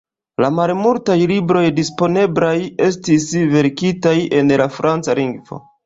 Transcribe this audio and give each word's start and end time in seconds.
La 0.43 0.47
malmultaj 0.59 1.17
libroj 1.33 1.61
disponeblaj 1.81 2.55
estis 2.89 3.31
verkitaj 3.55 4.19
en 4.43 4.55
la 4.65 4.73
franca 4.81 5.21
lingvo. 5.25 5.67